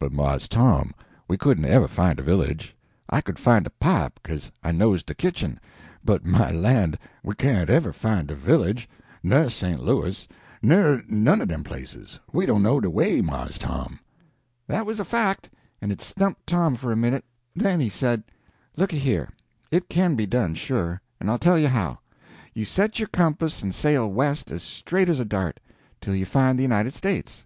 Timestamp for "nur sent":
9.22-9.80